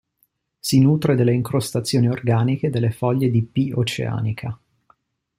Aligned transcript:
Si 0.57 0.79
nutre 0.79 1.13
delle 1.13 1.31
incrostazioni 1.31 2.09
organiche 2.09 2.71
delle 2.71 2.89
foglie 2.89 3.29
di 3.29 3.43
"P. 3.43 3.71
oceanica". 3.75 4.59